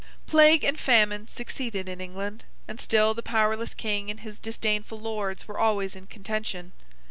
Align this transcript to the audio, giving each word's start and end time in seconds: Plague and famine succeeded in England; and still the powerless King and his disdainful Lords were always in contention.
Plague 0.25 0.63
and 0.63 0.79
famine 0.79 1.27
succeeded 1.27 1.87
in 1.87 2.01
England; 2.01 2.45
and 2.67 2.79
still 2.79 3.13
the 3.13 3.21
powerless 3.21 3.75
King 3.75 4.09
and 4.09 4.21
his 4.21 4.39
disdainful 4.39 4.99
Lords 4.99 5.47
were 5.47 5.59
always 5.59 5.95
in 5.95 6.07
contention. 6.07 6.71